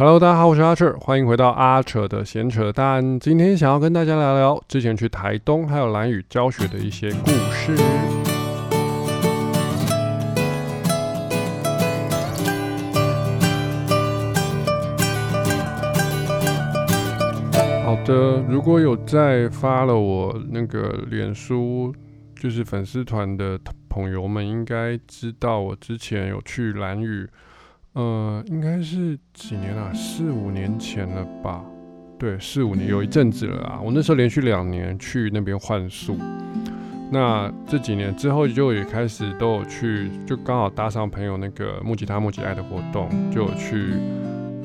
[0.00, 3.18] Hello，大家好，我是阿扯，欢迎回到阿扯的闲扯淡。
[3.18, 7.76] 今天想要跟大家聊聊之前去台东还有蓝屿教学的一些故事。
[17.84, 21.92] 好的，如果有在发了我那个脸书，
[22.36, 23.58] 就是粉丝团的
[23.88, 27.28] 朋友们，应该知道我之前有去蓝屿。
[27.94, 29.92] 呃，应该是几年啊？
[29.92, 31.64] 四五年前了吧？
[32.18, 33.80] 对，四五年有一阵子了啊。
[33.82, 36.16] 我那时候连续两年去那边换宿。
[37.10, 43.94] 那这几年之后就也开始都有去，就刚好搭上朋友那个木吉他木吉爱的活动，就有去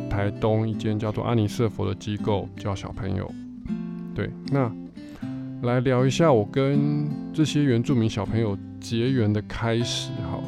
[0.10, 3.32] 台东一间叫做阿尼瑟佛的机构教小朋友。
[4.14, 4.70] 对，那
[5.62, 10.44] 来聊一下我跟这些原住民小朋友结缘的开始，好了，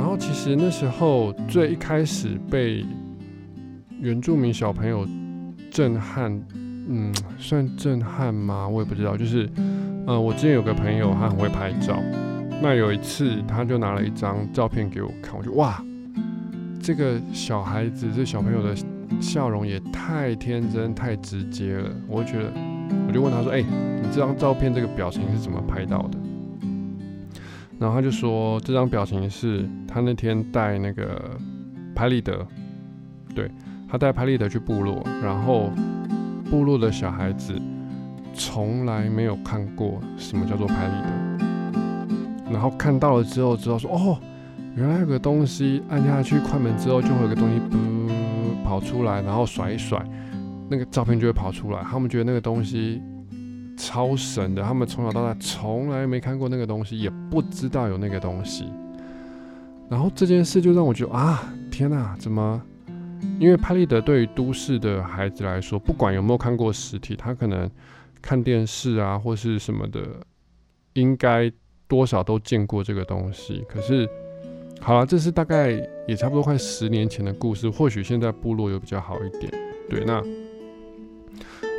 [0.00, 2.82] 然后其实那时候最一开始被
[4.00, 5.06] 原住民小朋友
[5.70, 6.32] 震撼，
[6.88, 8.66] 嗯，算震撼吗？
[8.66, 9.14] 我也不知道。
[9.14, 9.46] 就是，
[10.06, 11.98] 呃，我之前有个朋友，他很会拍照。
[12.62, 15.84] 那有一次，他就拿了一张照片给我看，我就哇，
[16.80, 18.74] 这个小孩子，这小朋友的
[19.20, 21.90] 笑容也太天真、太直接了。
[22.08, 22.50] 我就觉得，
[23.06, 26.18] 我就问他说：“哎，你这张照片这个表情是怎么拍到的？”
[27.80, 31.18] 然后他就说，这张表情是他那天带那个
[31.94, 32.46] 拍立得，
[33.34, 33.50] 对
[33.88, 35.70] 他带拍立得去部落，然后
[36.50, 37.54] 部落的小孩子
[38.34, 44.18] 从来没有看过什么叫做拍立得，然后看到了之后知道说，哦，
[44.76, 50.04] 原来有个东西按下去快门之后就会有个东西不跑出来，然后甩一甩，
[50.68, 51.82] 那个照片就会跑出来。
[51.82, 53.00] 他们觉得那个东西。
[53.80, 58.66] 超神的，他们从小到大从来没看过那个东西，也不知道有那个东西。
[59.88, 62.62] 然后这件事就让我觉得啊，天哪，怎么？
[63.38, 67.68] 因为拍立得对于都市的孩子来说，不管有没有看过实体，他可能
[68.20, 70.00] 看电视啊或是什么的，
[70.92, 71.50] 应该
[71.88, 73.64] 多少都见过这个东西。
[73.66, 74.06] 可是，
[74.80, 75.70] 好了，这是大概
[76.06, 79.50] 也差不多快十年前的故事，或许现在部落有比较好一点。
[79.88, 80.22] 对，那。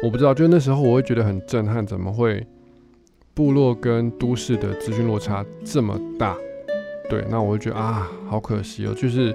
[0.04, 2.46] 我不知道，就那时候我会觉得很震撼，怎么会
[3.36, 6.36] 部落跟都市的资讯落差这么大？
[7.08, 9.32] 对，那我就觉得啊，好可惜哦，就是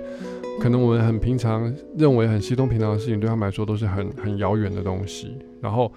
[0.60, 5.38] 可能我们很平常认为很稀松平常的事情，对他们来说都是很很遥远的东西。
[5.60, 5.92] 然后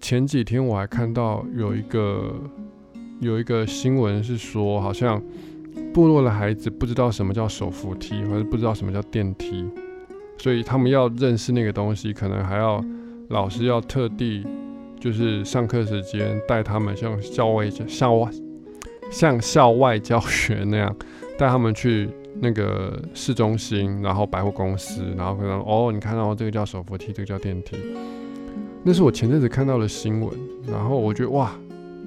[0.00, 2.34] 前几天我还看到有一个
[3.20, 5.22] 有一个新闻是说，好像
[5.92, 9.66] 部落的孩子不知道什么叫手扶梯，或者不知道什么叫电梯，
[10.38, 12.82] 所以他们要认识那个东西，可能还要。
[13.28, 14.46] 老师要特地
[15.00, 18.30] 就是上课时间带他们像校外校外
[19.10, 20.94] 像校外教学那样
[21.38, 22.08] 带他们去
[22.40, 27.76] 那个市中心，然后百货公司，然后可能哦，你看到这个叫手扶梯，这个叫电梯。
[28.82, 30.30] 那是我前阵子看到的新闻，
[30.66, 31.52] 然后我觉得哇，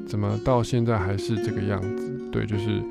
[0.05, 2.29] 怎么到现在还是这个样子？
[2.31, 2.81] 对，就是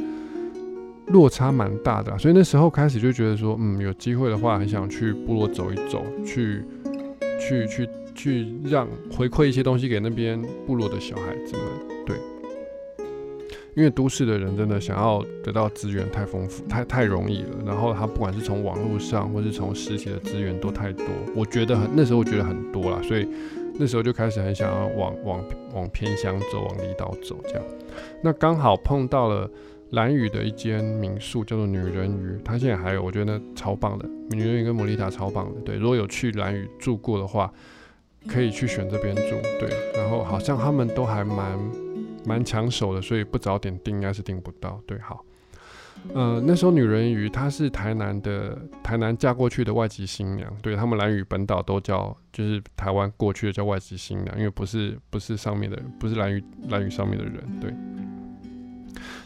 [1.09, 2.17] 落差蛮大的。
[2.19, 6.65] 所以那时候开始就觉得说，嗯，有机会的话，很想去部落走一走，去
[7.39, 7.89] 去去。
[8.27, 11.65] 去让回馈一些东西给那边部落的小孩子们，
[12.05, 12.17] 对，
[13.77, 21.07] 因为都市的人真的想要得到资源太丰富、太太容易了，然后他不管是从网络上或是从实体的资源都太多，
[21.37, 23.29] 我觉得很那时候我觉得很多了，所以
[23.79, 25.45] 那时候就开始很想要往往
[25.75, 27.63] 往偏乡走、往离岛走这样。
[28.25, 29.49] 那刚好碰到了
[29.91, 35.61] 蓝屿的一间民宿，叫做女人鱼，它现在还有，我觉得超棒的，女人鱼跟莫丽塔超棒的。
[35.61, 37.53] 对，如果有去蓝屿住过的话。
[38.29, 41.59] 可以去选这边住，对，然后好像他们都还蛮
[42.25, 45.25] 蛮抢手的，所以不早点订应该是订不到，对，好，
[46.13, 57.73] 呃，那时候女人鱼她是台南的，台南嫁过去的外籍新娘，对他们蓝屿本岛都叫，就是台湾过去的叫外籍新娘，因为不是不是上面的，不是蓝屿蓝屿上面的人，对，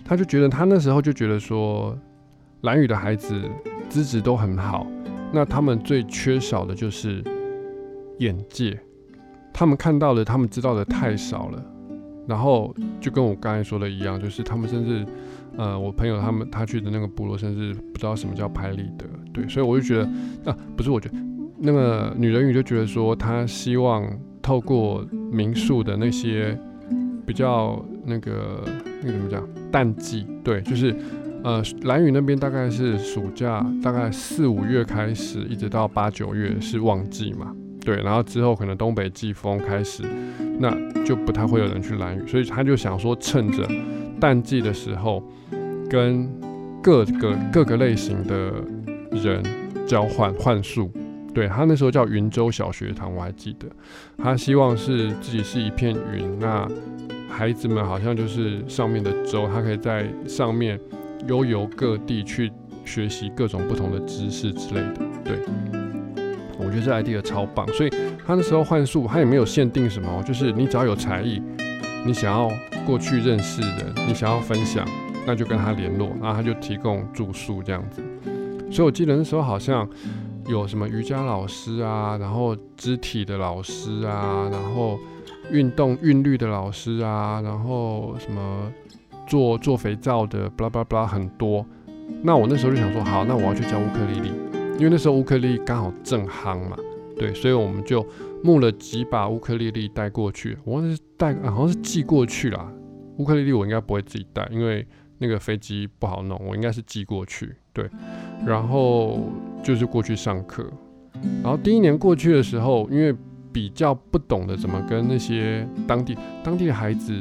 [0.05, 1.99] 他就觉得他那时候就觉得说，
[2.61, 3.43] 蓝屿的孩子
[3.89, 4.87] 资质都很好，
[5.33, 7.25] 那他们最缺少的就是
[8.19, 8.79] 眼界。
[9.53, 11.63] 他们看到的，他们知道的太少了，
[12.27, 15.07] 然后就跟我刚才说的一样，就是他们甚至，
[15.57, 21.15] 呃，我朋友他们他去的那个部落，甚至不知道什么叫拍立得，对，所以我就觉得，啊，不是，我觉得
[21.59, 24.09] 那个女人鱼就觉得说，她希望
[24.41, 26.59] 透过民宿的那些
[27.27, 28.65] 比较那个
[29.03, 30.97] 那个怎么讲淡季，对，就是
[31.45, 37.55] 呃蓝屿那边大概是暑假，大概四五月开始，一直到八九月是旺季嘛。
[37.91, 40.05] 对，然后之后可能东北季风开始，
[40.61, 40.71] 那
[41.03, 43.69] 就不太会有人去蓝屿，所以他就想说，趁着
[44.21, 45.21] 淡季的时候，
[45.91, 46.31] 跟
[46.81, 48.53] 各个各个类型的
[49.11, 49.43] 人
[49.89, 50.89] 交换幻术，
[51.35, 53.67] 对他那时候叫云州小学堂，我还记得。
[54.17, 56.71] 他希望是自己是一片云，那
[57.29, 60.79] 孩子们好像就是上面的舟，他可以在上面
[61.27, 62.53] 悠游各地去
[62.85, 65.01] 学习各种不同的知识之类的。
[65.25, 65.41] 对，
[66.61, 67.67] 我觉得这 idea 超棒。
[67.73, 67.91] 所以
[68.27, 71.43] 他那时候幻术，他也没有限定什么，就是你只要有才艺，
[72.05, 72.51] 你想要
[72.87, 74.87] 过去认识的，你想要分享，
[75.27, 78.03] 那就跟他联络，然后他就提供住宿这样子。
[78.71, 79.89] 所以我记得那时候好像。
[80.49, 84.99] 有什么瑜伽老师啊，然后肢体的老师啊，然后
[85.53, 88.73] 运动韵律的老师啊，然后什么
[89.29, 91.65] 做做肥皂的，巴拉巴拉巴拉很多。
[92.23, 94.33] 那我那时候就想说，好，那我要去教乌克丽丽，
[94.81, 96.75] 因为那时候乌克丽丽刚好正夯嘛，
[97.15, 98.05] 对，所以我们就
[98.43, 100.57] 募了几把乌克丽丽带过去。
[100.65, 102.73] 我忘记是带，好像是寄过去啦。
[103.19, 104.87] 乌克丽丽我应该不会自己带，因为
[105.19, 107.55] 那个飞机不好弄，我应该是寄过去。
[107.75, 107.87] 对，
[108.47, 109.21] 然后
[109.63, 110.67] 就是过去上课，
[111.43, 113.15] 然后第一年过去的时候，因为
[113.53, 117.15] 比较不懂得怎么跟那些当地当地的孩子，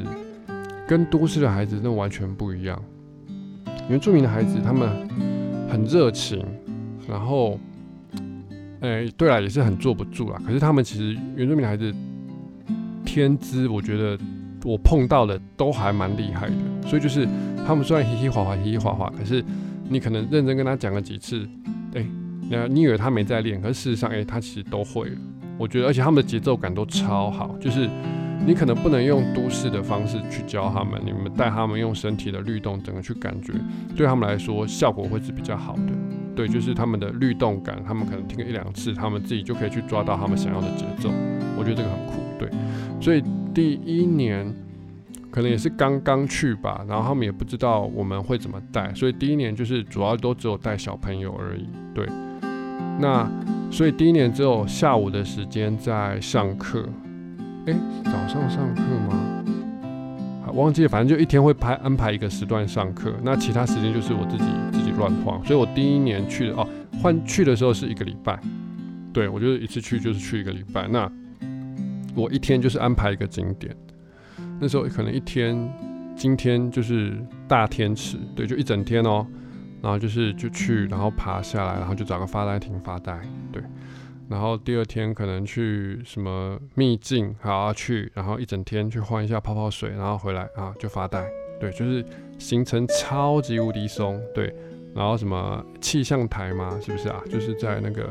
[0.88, 2.82] 跟都市的孩子那完全不一样。
[3.90, 4.88] 原住民的孩子他们
[5.68, 6.42] 很热情，
[7.10, 7.58] 然后，
[8.80, 10.40] 哎，对了，也是很坐不住啦。
[10.46, 11.92] 可是他们其实原住民孩子
[13.04, 14.18] 天资，我觉得
[14.64, 16.88] 我碰到的都还蛮厉害的。
[16.88, 17.28] 所以就是
[17.66, 19.44] 他们虽然嘻嘻哈哈，嘻嘻哈哈，可是。
[19.92, 21.44] 你可能认真跟他讲了几次，
[21.96, 22.06] 哎，
[22.48, 25.16] 那你以为他没在练，可是事实上，哎，他其实都会了。
[25.58, 27.90] 我觉得，而且他们的节奏感都超好，就是
[28.46, 33.52] 你可能不能用都市的方式去教他们，你们带他们用身体的律动，整个去感觉，
[33.96, 35.92] 对他们来说效果会是比较好的。
[36.40, 41.10] 对，就是他们的律动感，他们可能听个一两次，他们自己就可以去抓到他们想要的节奏。
[41.58, 42.48] 我觉得这个很酷，对。
[43.00, 43.22] 所以
[43.52, 44.50] 第一年。
[45.32, 51.68] 可能也是刚刚去吧，然后他们也不知道我们会怎么带，所以第一年就是主要都只有带小朋友而已。
[51.94, 52.04] 对，
[52.98, 53.30] 那
[53.70, 56.84] 所以第一年只有下午的时间在上课。
[57.66, 59.44] 哎，早上上课吗？
[60.52, 65.44] 忘记了，反正就一天会排安排一个时段上课，那其他时间就是我自己自己乱晃。
[65.44, 66.68] 所以我第一年去的哦，
[67.02, 68.38] 换去的时候是一个礼拜。
[69.12, 71.10] 对我就是一次去就是去一个礼拜，那
[72.14, 73.74] 我一天就是安排一个景点。
[74.60, 75.56] 那时候可能一天，
[76.14, 77.18] 今天就是
[77.48, 79.26] 大天池，对，就一整天哦。
[79.82, 83.18] 然后就是就去，然后爬下来，然后就找个发呆亭发呆，
[83.50, 83.62] 对。
[84.30, 91.28] 然后第二天可能去什么秘境，好去，然后一整天去换一下泡泡水，然后回来啊就发呆，
[91.58, 92.04] 对，就是
[92.38, 94.54] 行程超级无敌松，对。
[94.94, 97.20] 然后什么气象台嘛，是不是啊？
[97.28, 98.08] 就是在那个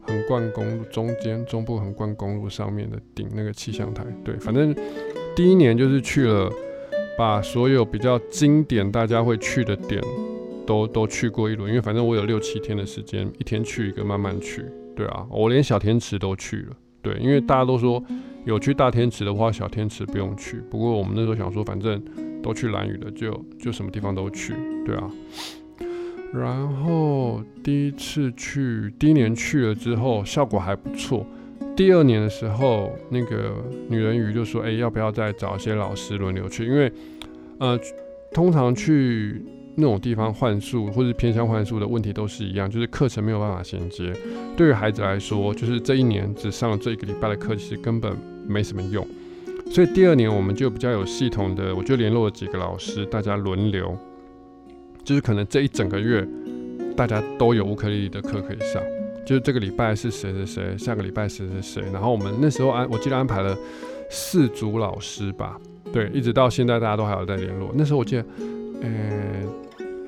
[0.00, 4.74] 横贯公路中间，中部横贯公路上面的顶那个气象台，对，反正。
[5.36, 6.50] 第一年就是去了，
[7.16, 10.02] 把所有比较经典大家会去的点
[10.66, 14.64] 都都去过一轮，因为反正我有六七天的时间，一天去一个，慢慢去。
[14.98, 16.76] 对啊，我连小天池都去了。
[17.00, 18.02] 对，因为大家都说
[18.44, 20.60] 有去大天池的话，小天池不用去。
[20.68, 22.02] 不过我们那时候想说，反正
[22.42, 24.54] 都去蓝雨了，就就什么地方都去。
[24.84, 25.08] 对啊。
[26.34, 31.24] 然后第一次去，第一年去了之后，效果还不错。
[31.76, 33.54] 第二年的时候，那个
[33.88, 36.66] 女人鱼就说：“哎，要不要再找一些老师轮流去？
[36.66, 36.92] 因为，
[37.58, 37.78] 呃，
[38.34, 39.40] 通常去
[39.78, 44.12] 那种地方幻术或者偏向幻术的问题都是一样，就是课程没有办法衔接。
[44.56, 48.16] 对于孩子来说，就是这一年只上了这一个礼拜的课，其实根本
[48.46, 49.06] 没什么用。
[49.70, 53.96] 所以第二年我们就比较有系统的，我就联络了几个老师，大家轮流，
[55.04, 56.26] 就是可能这一整个月
[56.96, 58.82] 大家都有乌克丽丽的课可以上。”
[59.26, 63.54] 就是这个礼拜是谁谁谁，下个礼拜谁谁谁，然后我们那时候安，我记得安排了
[64.08, 65.60] 四组老师吧，
[65.92, 67.70] 对，一直到现在大家都还有在联络。
[67.74, 68.24] 那时候我记得，
[68.80, 68.88] 呃，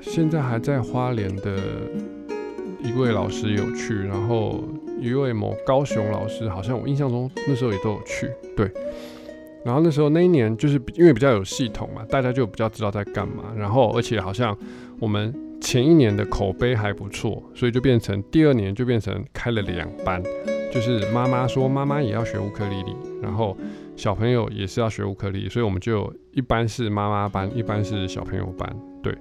[0.00, 1.58] 现在还在花莲的
[2.82, 4.64] 一位老师有去，然后
[5.00, 8.70] 一位某高雄老师，好像我印象中那时候也都有去，对。
[9.64, 14.56] 然后那时候那一年就是因为比较有系统嘛，大家就比较知道在干嘛，然后而且好像
[14.98, 15.34] 我们。
[15.62, 20.20] 前一年的口碑还不错，所以就变成第二年就变成开了两班，
[20.72, 23.54] 就是妈妈说妈妈也要学乌克丽丽，然后
[23.94, 28.74] 小朋友也是要学乌克丽丽，所以我们就一般是妈妈班，一般是小朋友班。
[29.02, 29.14] 对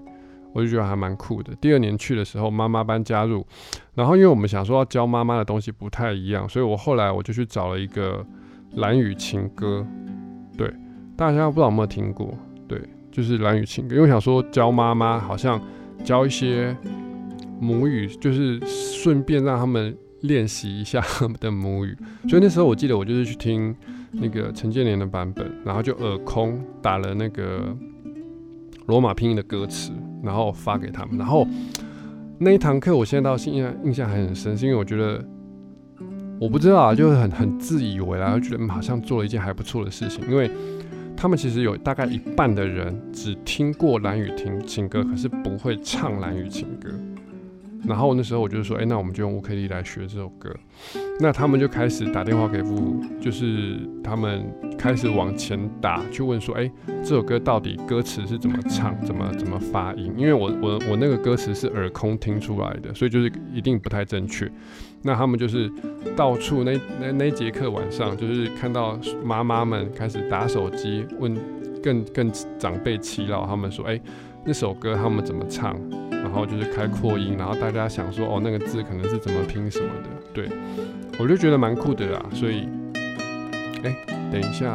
[0.54, 1.54] 我就觉得还蛮酷的。
[1.56, 3.46] 第二年去的时候，妈妈班加入，
[3.94, 8.26] 然后因为我们想说要教妈妈的东西不太一样，所以我后来我就去找了一个
[8.76, 9.86] 蓝雨情歌，
[10.58, 10.74] 对，
[11.16, 12.34] 大家不知道有没有听过？
[12.68, 15.62] 对，就是蓝雨情歌，因为想说教妈妈好像。
[16.02, 16.74] 教一些
[17.60, 21.94] 母语，就是顺便让他们练习一下他们的母语。
[22.30, 23.76] 所以那时候我记得我就是去听
[24.14, 27.76] 那个陈建年的版本，然后就耳空打了那个
[28.86, 29.92] 罗马拼音的歌词，
[30.24, 31.18] 然后发给他们。
[31.18, 31.48] 然后
[32.38, 35.24] 那一堂课我现在到现在印象还很深，是因为我觉得
[36.40, 40.50] 我不知道啊，就是很很自以为啦，就觉得好像做了一件还不错的事情，因为
[41.18, 46.90] 他们其实有大概一半的人只听过蓝雨听情歌，可是不会唱蓝雨情歌。
[47.88, 50.54] 然后那时候我就说，哎，那我们就用乌克丽来学这首歌。
[51.22, 54.46] 那他们就开始打电话给父母，就是他们
[54.78, 56.72] 开始往前打，去问说，哎，
[57.04, 60.14] 这首歌到底歌词是怎么唱，怎么怎么发音？
[60.18, 64.50] 因为我我我那个歌词是耳空听出来的，所以就是一定不太正确。
[65.02, 65.72] 那他们就是
[66.16, 71.38] 到处那那那节课晚上，就是看到妈妈们开始打手机问
[71.82, 74.00] 更更长辈祈祷，他们说，哎，
[74.50, 75.80] 那首歌他们怎么唱？
[76.10, 80.50] 然后就是开扩音，然后大家想说，哦，那个字可能是怎么拼什么的，对。
[81.20, 82.68] 我就觉得蛮酷的啦，所以，
[83.84, 83.96] 哎，
[84.32, 84.74] 等一下，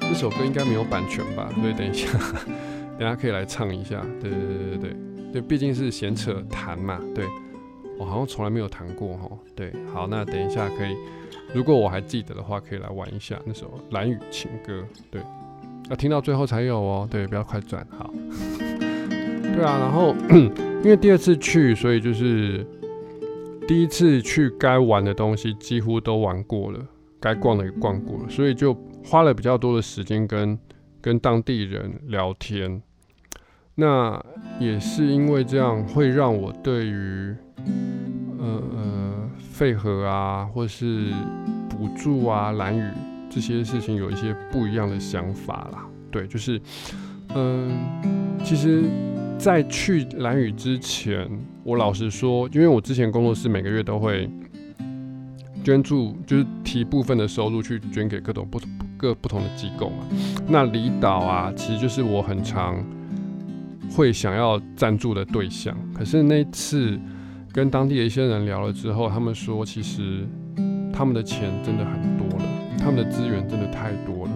[0.00, 1.50] 这首歌应该没有版权吧？
[1.60, 2.16] 所以等一下，
[2.96, 4.00] 等下可以来唱一下。
[4.20, 4.96] 对对对对对
[5.32, 7.00] 对，毕竟是闲扯弹嘛。
[7.12, 7.24] 对，
[7.98, 9.28] 我好像从来没有弹过哈。
[9.56, 10.96] 对，好，那等一下可以，
[11.52, 14.72] 如果我还记得的话，可以来玩一下那首《蓝雨情歌》。
[15.10, 15.20] 对，
[15.90, 17.08] 要听到最后才有哦。
[17.10, 17.84] 对，不要快转。
[17.98, 18.12] 好。
[19.54, 20.14] 对啊，然后
[20.82, 22.66] 因为第二次去，所以就是。
[23.68, 26.80] 第一次去该玩的东西几乎都玩过了，
[27.20, 28.74] 该逛的也逛过了，所以就
[29.04, 30.58] 花了比较多的时间跟
[31.02, 32.80] 跟当地人聊天。
[33.74, 34.18] 那
[34.58, 37.36] 也是因为这样，会让我对于
[38.38, 41.12] 呃呃废核啊，或是
[41.68, 42.82] 补助啊、蓝雨
[43.28, 45.86] 这些事情有一些不一样的想法啦。
[46.10, 46.58] 对，就是
[47.34, 47.78] 嗯，
[48.42, 48.84] 其实。
[49.38, 51.26] 在去蓝屿之前，
[51.62, 54.28] 我老实说，因为我之前工作室每个月都会
[55.62, 60.04] 捐助，就是提部分的收入去捐给各种不同各不同的机构嘛。
[60.48, 62.84] 那离岛啊，其实就是我很常
[63.92, 65.76] 会想要赞助的对象。
[65.94, 66.98] 可是那次
[67.52, 70.26] 跟当地的一些人聊了之后，他们说，其实
[70.92, 72.44] 他们的钱真的很多了，
[72.76, 74.32] 他们的资源真的太多了。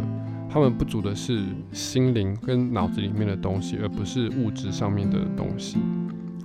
[0.53, 1.43] 他们不足的是
[1.73, 5.79] 心灵跟脑子里面的东西，而不是物质上面的东西。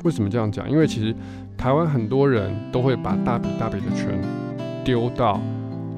[0.05, 0.71] 为什么这样讲？
[0.71, 1.13] 因为其实
[1.57, 4.17] 台湾很多人都会把大笔大笔的钱
[4.85, 5.41] 丢到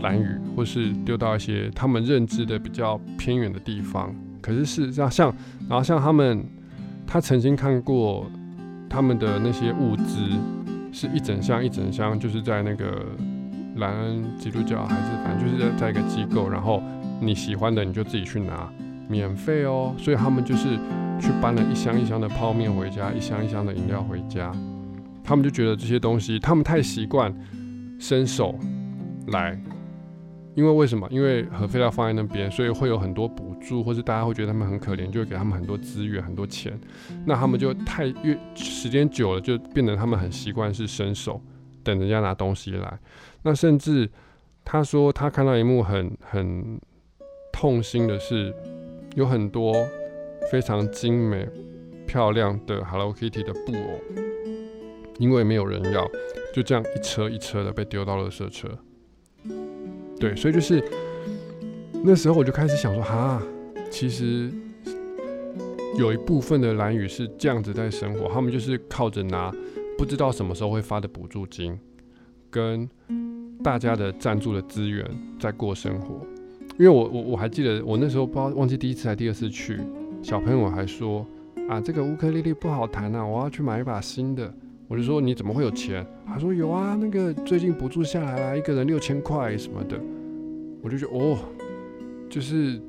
[0.02, 4.12] 蓝屿，或是丢到一些他们认知的比较偏远的地方。
[4.42, 5.36] 可是事实上，像
[5.70, 6.44] 然后像他们，
[7.06, 8.26] 他曾经看过
[8.90, 10.18] 他们的那些物资，
[10.92, 13.06] 是一整箱一整箱，就是在那个
[13.76, 16.82] 蓝恩基督教还是反正就是在在一个机构，然后。
[17.22, 18.72] 你喜欢的你就自己去拿，
[19.08, 19.94] 免费哦。
[19.98, 20.78] 所以他们就是
[21.20, 24.52] 去搬了一箱一箱的泡面回家，一箱一箱的饮料回家。
[25.24, 27.32] 他们就觉得这些东西，他们太习惯
[28.00, 28.58] 伸手
[29.28, 29.62] 来，
[30.56, 31.08] 因为为什么？
[31.12, 36.80] 因为核废料放在那边，所以会有很多补助，或是大家会觉得他们很可怜，就会给他们很多资源、很多钱。
[37.26, 41.40] 那他们就太越时间久了，就变得他们很习惯是伸手
[41.84, 42.98] 等人家拿东西来。
[43.44, 44.10] 那甚至
[44.66, 46.80] 他说他看到一幕很很。
[47.60, 48.54] 痛心的是，
[49.16, 49.86] 有很多
[50.50, 51.46] 非常精美、
[52.08, 54.00] 漂亮的 Hello Kitty 的布偶，
[55.18, 56.10] 因为没有人要，
[56.54, 58.70] 就这样一车一车的被丢到了社车。
[60.18, 60.82] 对，所以就是
[62.02, 63.44] 那时候我就开始想说，哈，
[63.92, 64.50] 其实
[65.98, 69.54] 有一部分的蓝雨是这样子在生活，他们就是靠着拿
[69.98, 71.78] 不知道什么时候会发的补助金，
[72.50, 72.90] 跟
[73.62, 75.06] 大家的赞助的资源
[75.38, 76.26] 在过生活。
[76.80, 79.78] 因为我我我还记得我那时候不知道忘记第一次还第二次去，
[80.22, 81.28] 小朋友还说
[81.68, 84.52] 啊这个乌克丽丽不好弹啊，我要去买一把新的。
[84.88, 86.08] 我就说你怎么会有钱？
[86.26, 90.00] 他说有啊，那个最近补助下来了，一个人六千块什么的。
[90.82, 91.38] 我就觉得哦，
[92.30, 92.82] 就是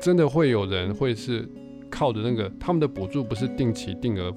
[0.00, 1.46] 真的会有人会是
[1.90, 4.34] 靠着那个他们的补助不是定期定额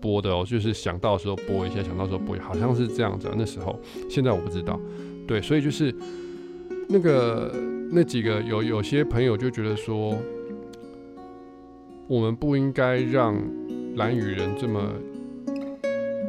[0.00, 3.28] 拨的哦，就是想到时候拨一下，想到时候拨，好像是这样子。
[3.38, 3.78] 那时候
[4.10, 4.80] 现在我不知道，
[5.28, 5.94] 对，所以就是
[6.88, 7.54] 那个。
[7.90, 10.16] 那几个有有些朋友就觉得说，
[12.06, 13.34] 我们不应该让
[13.94, 14.92] 蓝雨人这么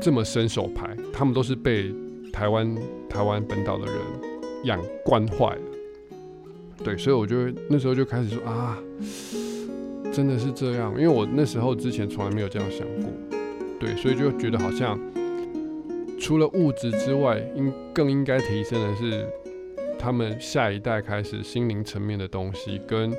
[0.02, 1.94] 这么伸手牌，他们都是被
[2.32, 2.76] 台湾
[3.10, 3.96] 台湾本岛的人
[4.64, 5.62] 养惯坏了。
[6.84, 8.78] 对，所以我就那时候就开始说啊，
[10.14, 13.10] 真的是这样，因为我那时候之前从来没有这样想过。
[13.80, 14.98] 对，所以就觉得好像
[16.20, 19.28] 除了物质之外，应更应该提升的是。
[20.00, 23.14] 他们下一代开始心灵层面的东西跟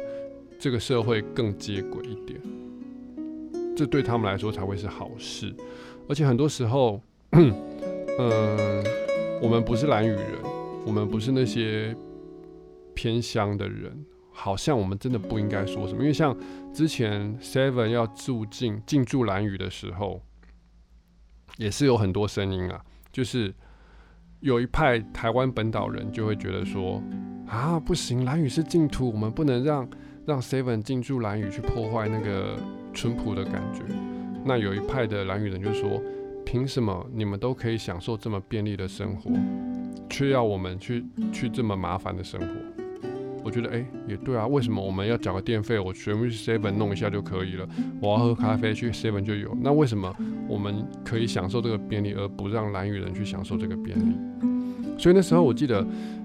[0.59, 2.41] 这个社会更接轨一点，
[3.77, 5.55] 这对他们来说才会是好事。
[6.09, 7.01] 而且很多时候，
[7.33, 7.55] 嗯，
[9.43, 10.43] 我们不是蓝雨人，
[10.87, 11.95] 我们不是那些
[12.95, 16.01] 偏乡的人，好像我们真的不应该说什么。
[16.01, 16.37] 因为像
[16.73, 20.23] 之前 Seven 要住进进驻蓝雨的时候，
[21.59, 23.55] 也是有很多声音啊，就是
[24.41, 27.03] 有一派台湾本岛人就会觉得说，
[27.47, 29.89] 啊，不行，蓝屿是净土，我们不能让
[30.25, 32.57] 让 Seven 进驻蓝屿去破坏那个
[32.93, 33.83] 淳朴的感觉。
[34.45, 36.01] 那有一派的蓝屿人就说，
[36.47, 39.31] 凭什么你们都可以享受这么便利的生活，
[40.09, 42.47] 却要我们去去这么麻烦的生活？
[43.49, 45.79] 我觉得，哎，也对啊，为什么我们要缴个电费？
[45.79, 47.67] 我全部去 Seven 弄一下就可以了。
[47.99, 49.57] 我要喝咖啡，去 Seven 就有。
[49.63, 50.15] 那为什么
[50.47, 54.15] 我们可以享受这个便利，而不让蓝雨人去享受这个便利？
[54.99, 55.83] 所以那时候我记得，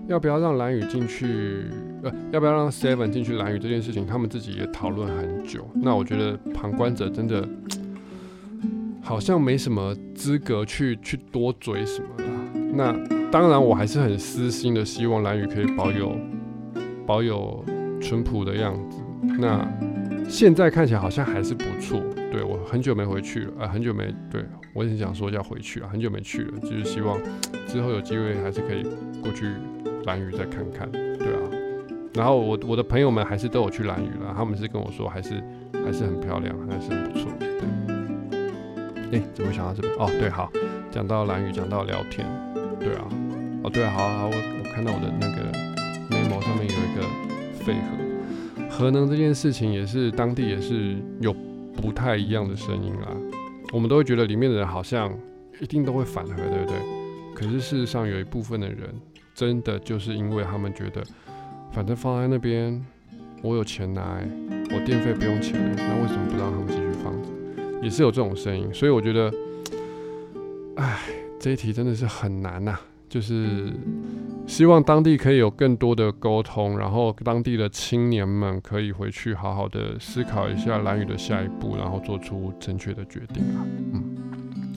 [0.10, 1.64] 要不要让蓝雨进去，
[2.04, 5.66] 呃，要不要让 Seven 进去蓝雨这件事情，他们自己也讨论很久。
[5.76, 7.48] 那我觉得旁观者真的
[9.02, 12.24] 好像没什么资格去去多嘴什么的。
[12.74, 12.92] 那
[13.32, 16.18] 当然，我还是很私心的，希望蓝屿可以保有。
[17.06, 17.64] 保有
[18.02, 19.02] 淳朴的样子，
[19.40, 19.68] 那
[20.28, 22.02] 现在看起来好像还是不错。
[22.32, 24.44] 对我很久没回去了，啊，很久没对
[24.74, 27.20] 我也想说要回去了，很久没去了，就是希望
[27.68, 28.84] 之后有机会还是可以
[29.22, 29.46] 过去
[30.06, 31.40] 蓝屿再看看，对啊。
[32.16, 35.44] 然后我我的朋友们还是都有去蓝屿了，他们是跟我说还是
[35.86, 37.32] 还是很漂亮，还是很不错。
[37.40, 39.94] 对，哎，怎么想到这边？
[40.00, 40.52] 哦，对，好，
[40.90, 42.28] 讲到蓝屿，讲到聊天，
[42.80, 43.08] 对啊，
[43.64, 45.73] 哦，对，好好，我我看到我的那个。
[46.42, 47.02] 上面有一个
[47.64, 51.34] 废核，核能这件事情也是当地也是有
[51.76, 53.16] 不太一样的声音啦。
[53.72, 55.12] 我们都会觉得里面的人好像
[55.60, 56.76] 一定都会反核，对不对？
[57.34, 58.78] 可是事实上有一部分的人
[59.34, 61.04] 真的就是因为他们觉得，
[61.72, 62.84] 反正放在那边
[63.42, 64.20] 我有钱拿，
[64.72, 67.30] 我电费不用钱，那为什么不让他们继续放着？
[67.82, 69.34] 也是有这种声音，所以我觉得，
[70.76, 71.00] 哎，
[71.40, 72.80] 这一题真的是很难呐。
[73.10, 73.72] 就是
[74.46, 83.66] 希望当地可以有更多的沟通，然后当地的青年们可以回去好好的思考一下蓝屿的下一步，然后做出正确的决定啊。
[83.94, 84.04] 嗯，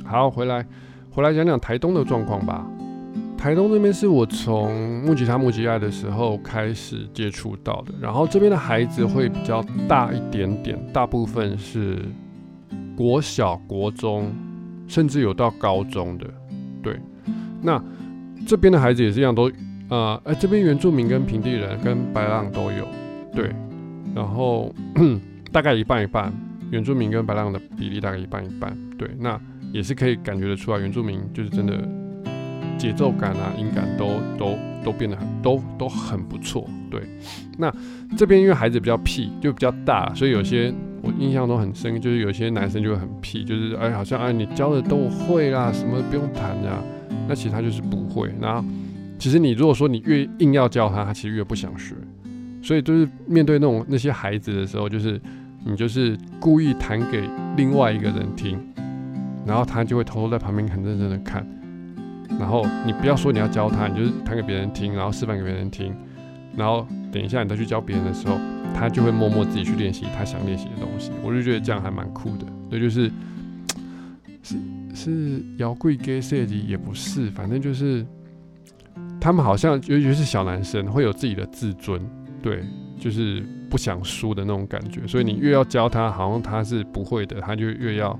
[0.05, 0.65] 好，回来
[1.11, 2.67] 回来讲讲台东的状况吧。
[3.37, 11.99] 台东这边是我从木吉他木吉爱的时候开始接触到的，然后这边的孩子会比较大一点点，大部分是
[12.97, 14.33] 国小、国中，
[14.87, 16.26] 甚至有到高中的。
[16.83, 16.99] 对，
[17.61, 17.83] 那。
[18.45, 19.51] 这边的孩子也是一样，都
[19.89, 22.89] 啊，哎，这边原住民跟平地人跟白浪都有，
[23.33, 23.51] 对，
[24.15, 24.75] 然后
[25.53, 26.33] 大概一半一半，
[26.71, 29.41] 原住民跟白浪的比例大概一半一半，对，那
[29.73, 31.89] 也是可以感觉得出来，原住民就是真的
[32.77, 37.01] 节奏感啊、音感都都都变得很都都很不错，对。
[37.59, 37.73] 那
[38.17, 40.73] 这边因为孩子比较屁，就比较大，所以有些
[41.03, 46.83] 我印象都很深，就是有些男生就会很屁，就是哎，好像哎你教的都会啦，什么不用谈啊。
[47.28, 48.32] 那其实他就是不会。
[48.41, 48.67] 然后，
[49.19, 51.95] 其实你如果说你越硬要教他，他其实越不想学。
[52.62, 55.21] 所以就是面对那种那些孩子的时候，就是
[55.65, 57.23] 你就是故意弹给
[57.56, 58.58] 另外一个人听，
[59.47, 61.47] 然后他就会偷偷在旁边很认真的看。
[62.41, 65.95] 然后你不要说你要教他，你就是弹给别人听，然后示范给别人听。
[66.56, 68.36] 然后等一下你再去教别人的时候，
[68.75, 71.12] 他就会默默自己去练习他想练习的东西。
[71.23, 72.47] 我就觉得这样还蛮酷的。
[72.69, 73.10] 对，就是
[74.43, 74.56] 是。
[74.97, 78.04] 是摇贵 gay 设计也不是，反正就是
[79.21, 82.00] 他们好像，尤其是小男生会有自己的自尊，
[82.43, 82.65] 对，
[82.99, 85.06] 就是不想输的那种感觉。
[85.06, 88.19] 所以你越要教他，好像他是不会的，他就越要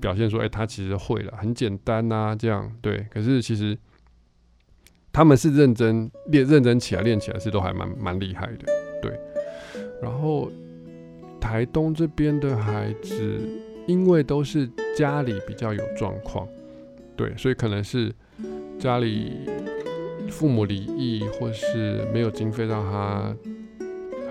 [0.00, 3.06] 表现说，哎，他其实会了，很简单呐，这样对。
[3.10, 3.76] 可是其实
[5.12, 8.64] 他们是认真练，认真起来练起来是都还蛮蛮厉害的，
[9.02, 9.12] 对。
[10.02, 10.50] 然后
[11.38, 13.62] 台东这边的孩子。
[13.86, 16.48] 因为都是家里比较有状况，
[17.14, 18.10] 对，所以可能是
[18.78, 19.32] 家里
[20.30, 23.36] 父母离异，或是没有经费让他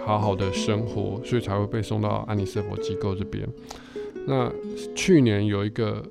[0.04, 3.48] 好好的生活，所以才会被送到安妮瑟佛机构这边。
[4.26, 4.52] 那
[4.96, 6.02] 去年有一个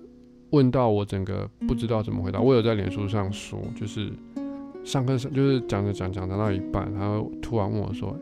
[0.50, 2.40] 问到我，整个不知道怎么回答。
[2.40, 4.08] 我有在脸书上说，就是
[4.84, 8.16] 上课上就是讲着讲讲讲到一半，他突然问我说：“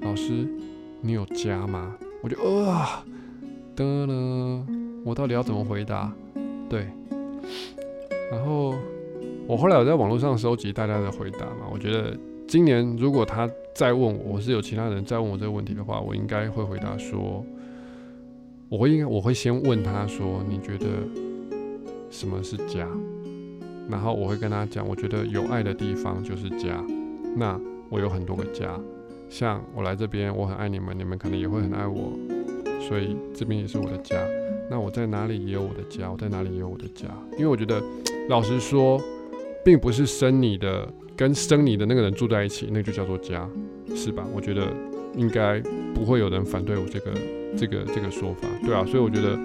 [0.00, 0.48] 老师，
[1.02, 3.04] 你有家吗？”我就啊。
[3.76, 4.66] 的呢？
[5.06, 6.12] 我到底要怎么回答？
[6.68, 6.88] 对，
[8.28, 8.74] 然后
[9.46, 11.68] 我后来我在网络上收集大家的回答嘛。
[11.72, 12.12] 我觉得
[12.48, 17.46] 今年如果他再问我，或是有其他人再问我这个问题的话，我应该会回答说，
[18.68, 20.86] 我会应该我会先问他说，你觉得
[22.10, 22.88] 什么是家？
[23.88, 26.84] 然后我会跟他讲，我觉得有爱的地方就是家。
[27.36, 27.56] 那
[27.90, 28.76] 我有很多个家，
[29.30, 32.12] 像我来这边，我很爱你们，你们可能也会很爱我。
[32.80, 34.16] 所以这边也是我的家，
[34.68, 37.06] 那我在哪里也有我的家，我在哪里也有我的家。
[37.32, 37.82] 因为我觉得，
[38.28, 39.00] 老实说，
[39.64, 43.48] 并不是生你的跟生你的那个人住在一起，那就叫做家，
[43.94, 44.26] 是吧？
[44.34, 44.66] 我觉得
[45.14, 45.60] 应该
[45.94, 47.12] 不会有人反对我这个
[47.56, 48.84] 这个这个说法，对啊。
[48.84, 49.38] 所以我觉得，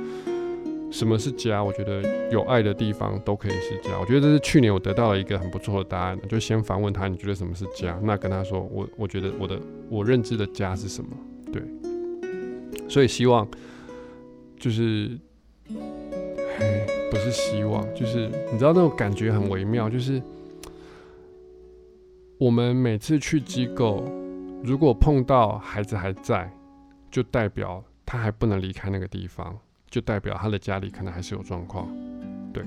[0.91, 1.63] 什么是家？
[1.63, 3.97] 我觉得有爱的地方都可以是家。
[3.99, 6.19] 我觉得这是去年我得到了一个很不错的答案。
[6.27, 7.99] 就先反问他，你觉得什么是家？
[8.03, 11.09] 那跟他说，我我觉得我的我认知的家是什么？
[11.53, 11.61] 对，
[12.89, 13.47] 所以希望
[14.61, 15.17] 就是，
[17.09, 20.21] 不是希望，就是你知道那种感觉很微妙，就是
[22.37, 24.05] 我们每次去机构，
[24.63, 26.49] 如果碰到孩子还在，
[27.09, 29.57] 就代表他还不能离开那个地方。
[29.89, 31.85] 就代表他的家里可能还是有状况，
[32.53, 32.63] 对。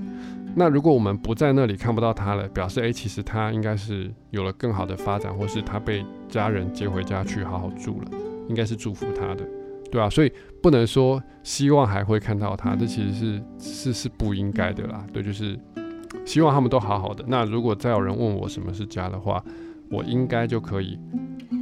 [0.55, 8.11] 那如果我们不在那里看不到他了，表示诶，其实他应该是有了更好的发展，或是他被家人接回家去好好住了，
[8.47, 9.43] 应该是祝福他的，
[9.95, 10.31] 对啊，所以
[10.61, 15.07] 不能说希望还会看到他，这其实是是是不应该的啦。
[15.13, 15.57] 对，就是
[16.25, 17.23] 希望他们都好好的。
[17.29, 19.41] 那如果再有人问我什么是家的话，
[19.89, 20.99] 我应该就可以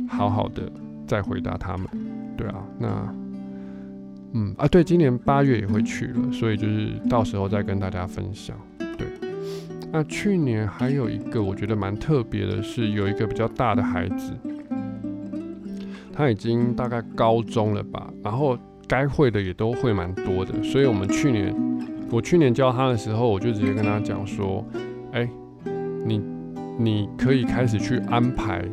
[0.10, 0.64] 好好的
[1.06, 1.88] 再回答他们，
[2.36, 3.16] 对啊，那。
[4.34, 8.58] 嗯啊，对，今年八月也会去了，所以就是到时候再跟大家分享。
[8.98, 9.06] 对，
[9.92, 14.34] 那去年还有一个我觉得蛮特别的是，有一个比较大的孩子，
[16.14, 21.54] 他已经大概高中了吧，然后该会的也都会蛮多的，所以我们去年
[22.12, 24.64] 我去年教他的时候，我就直接跟他讲说，
[25.12, 25.28] 哎，
[26.06, 26.22] 你
[26.78, 28.64] 你可以开始去安排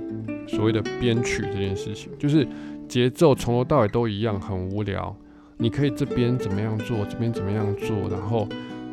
[0.47, 2.47] 所谓的编曲这件事情，就是
[2.87, 5.17] 节奏从头到尾都一样，很无聊。
[5.57, 8.49] 你可以这边怎么样做，这边怎么样做，然后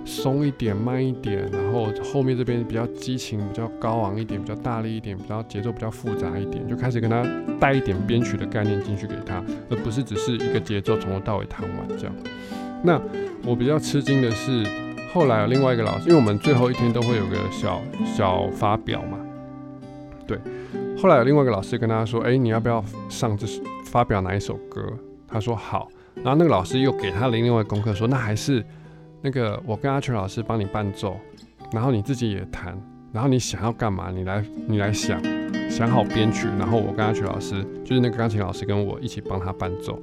[0.08, 7.24] 松一点，慢一点，然后后面这边比较激情，比较高昂一点，比较大力一点，比较节奏比较复杂一点，就开始跟他
[7.60, 12.16] 带一点编曲的概念进去给他，而不是只是一个节奏从头到尾弹完这样。
[12.84, 13.00] 那
[13.46, 14.64] 我比较吃惊的是，
[15.14, 19.20] 后来有另外一个老师，因为我们最后一天都会有个小小发表嘛，
[20.26, 20.40] 对。
[21.00, 23.46] 后来有另外一个老师跟他说：“哎，你要不要上这
[23.86, 24.82] 发表哪一首歌？”
[25.28, 25.88] 他说：“好。”
[26.24, 28.66] 然后那个老师又给他另外功课，说那还是
[29.22, 31.18] 那个我跟阿全老师帮你伴奏，
[31.74, 32.78] 然后你自己也弹，
[33.12, 35.22] 然后你想要干嘛，你来你来想，
[35.70, 40.00] 想好编曲，然后我跟阿全老师就是那个钢琴老师跟我一起帮他伴奏，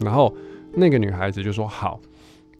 [0.00, 0.34] 然后
[0.74, 2.00] 那个女孩子就说好，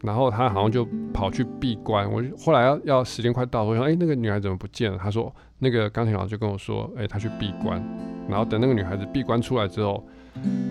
[0.02, 4.96] 然后她好像就跑去闭关，我后来要要时间快到，我说哎那个女孩怎么不见了？
[4.96, 7.82] 她说那个钢琴老师就跟我说，哎她去闭关，
[8.28, 10.02] 然后等那个女孩子闭关出来之后。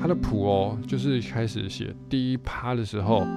[0.02, 3.28] 他的谱哦，就是开始写第一趴的时候，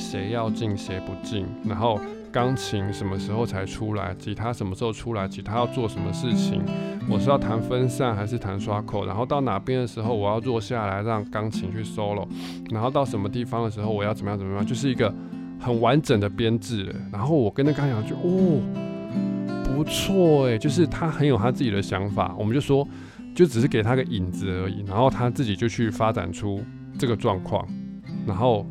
[0.00, 2.00] 谁要进谁不进，然后
[2.32, 6.62] 钢琴什么时候才出来，吉他什么时候出来，吉他要做什么事情，
[7.08, 12.26] 我是要弹分散还是弹刷口，然后到哪边的时候我要坐下来让钢琴去 solo，
[12.70, 15.14] 然后到什么地方的时候我要怎么样怎么样，就是一个
[15.60, 16.92] 很完整的编制。
[17.12, 18.60] 然后我跟那钢琴就哦，
[19.64, 22.88] 不错诶，就是他很有他自己的想法，我们就说。
[23.32, 26.60] 就只是给他个影子而已，然后他自己就去发展出
[26.98, 27.64] 这个状况，
[28.26, 28.66] 然后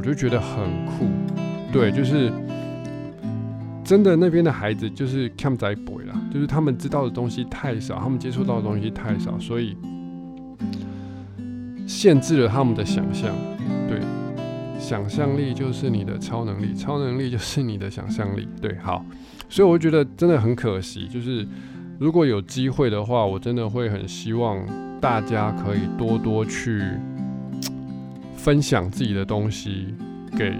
[0.00, 1.06] 我就觉得很酷，
[1.70, 2.32] 对，就是
[3.84, 9.76] 真的那边的孩子就是看在 boy 啦，就是他们知道的东西太少，他们接触到的东西太少，所以
[11.86, 13.30] 限制了他们的想象。
[13.90, 14.00] 对，
[14.78, 18.48] 想象力就是你的超能力，超能力就是你的想象力。
[18.58, 19.04] 对，好，
[19.50, 21.46] 所以我觉得真的很可惜，就是。
[21.98, 24.66] 如果有机会的话，我真的会很希望
[25.02, 26.82] 大家可以多多去
[28.42, 29.94] 分享自己的东西
[30.36, 30.52] 给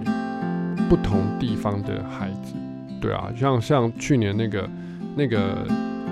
[0.88, 2.54] 不同地方的孩子。
[3.00, 4.68] 对啊，像像去年那个
[5.16, 5.66] 那个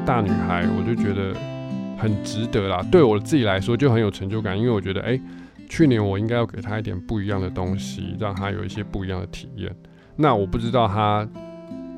[0.06, 1.34] 大女孩，我就觉得
[1.98, 2.82] 很值得啦。
[2.90, 5.20] 对我自己来说就很有成就感，因为我觉得，哎，
[5.68, 9.70] 去年我应该要给她一点不一样的东西，让她有一些不一样的体验。
[10.16, 11.28] 那我不知道她。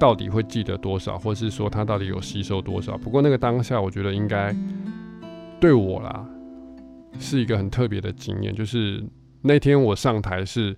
[0.00, 2.96] 到底会记得多少，或是说他到底有吸收多少？
[2.96, 4.50] 不过那个当下，我觉得应该
[5.60, 6.24] 对我啦，
[7.18, 8.54] 是一个很特别的经验。
[8.54, 9.04] 就是
[9.42, 10.76] 那天我上台是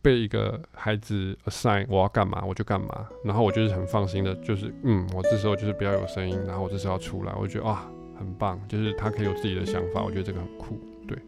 [0.00, 3.06] 被一个孩子 assign 我要干嘛，我就干嘛。
[3.24, 7.86] 然后我就是很放心的，就是嗯，我这时候就是不要有声音，然后我这时候要出来，我觉得哇，
[8.18, 10.78] 很棒，就是他可以有自己的想法，我觉得这个很酷。
[11.06, 11.18] 对，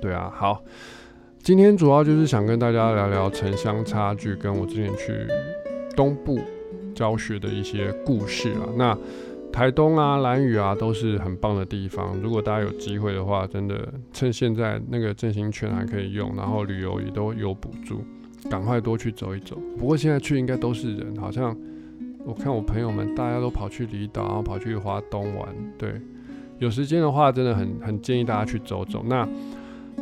[0.00, 0.62] 对啊，好。
[1.42, 5.26] 今天主要就是想跟大家聊聊城乡差距，跟我之前去
[5.94, 6.40] 东部
[6.94, 8.64] 教学的一些故事啊。
[8.78, 8.98] 那
[9.54, 12.18] 台东啊、兰屿啊都是很棒的地方。
[12.20, 18.02] 如果大家有机会的话，真的趁现在那个振兴券还可以用，然后旅游也都有补助，
[18.50, 19.56] 赶快多去走一走。
[19.78, 21.56] 不过现在去应该都是人，好像
[22.24, 25.48] 我看我朋友们大家都跑去离岛，然后跑去华东玩。
[25.78, 26.00] 对，
[26.58, 29.04] 有时间的话，真的很很建议大家去走走。
[29.06, 29.24] 那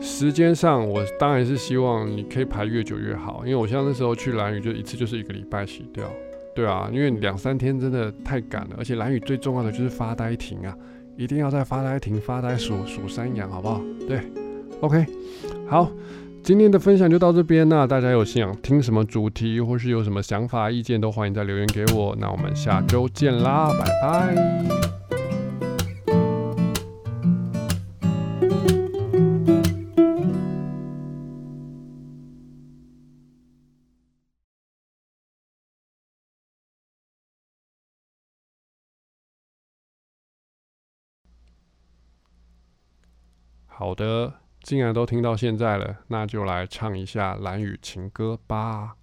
[0.01, 6.11] 时间上，我当然是希望你可以排越久越好，因为我像那时候去兰屿，就一次就是一个礼拜洗掉，
[6.55, 10.77] 对啊，因为两三天真的太赶了，而且蓝雨最重要的就是发呆亭啊，
[11.17, 13.81] 一定要在发呆亭发呆数数山羊，好不好？
[14.07, 14.21] 对
[14.81, 15.07] ，OK，
[15.67, 15.91] 好，
[16.43, 22.15] 今天的分享就到这边那大家有想听什么主题，或是有什么想法、意见，都欢迎在留言给我。
[22.21, 25.02] 那我们下周见啦，拜拜。
[43.83, 48.95] 好的，既然都听到现在了，那就来唱一下蓝雨情歌吧。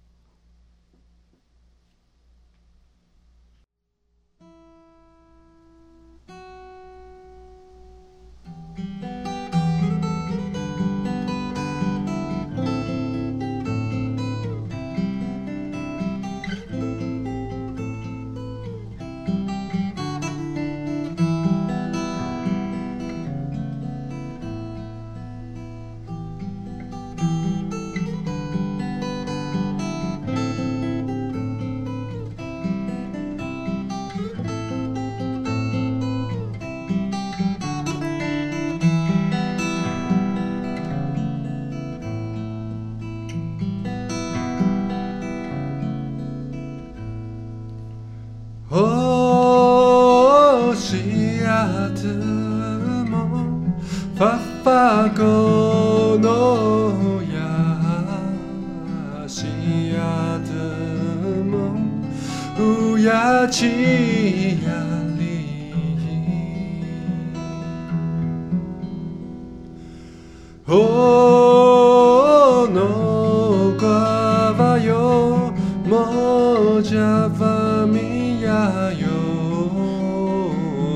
[70.72, 75.52] おのかわよ
[75.84, 79.08] もじゃわみやよ。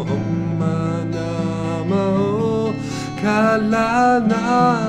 [0.06, 0.64] ほんま
[1.10, 1.18] な
[1.84, 2.72] まお
[3.20, 4.83] からな